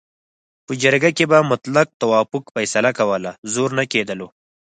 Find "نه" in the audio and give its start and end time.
3.79-3.83